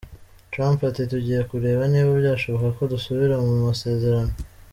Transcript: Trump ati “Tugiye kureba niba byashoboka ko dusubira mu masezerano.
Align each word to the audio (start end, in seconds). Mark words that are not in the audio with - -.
Trump 0.51 0.77
ati 0.89 1.03
“Tugiye 1.11 1.39
kureba 1.49 1.83
niba 1.91 2.11
byashoboka 2.21 2.67
ko 2.77 2.83
dusubira 2.93 3.35
mu 3.45 3.53
masezerano. 3.67 4.33